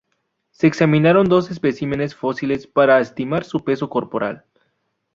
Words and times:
Se 0.49 0.65
examinaron 0.65 1.29
dos 1.29 1.51
especímenes 1.51 2.15
fósiles 2.15 2.65
para 2.65 2.99
estimar 2.99 3.43
su 3.43 3.63
peso 3.63 3.87
corporal. 3.87 4.45